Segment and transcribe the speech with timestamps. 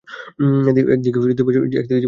[0.93, 1.95] একদিকে জীবন, অপরদিকে মৃত্যু।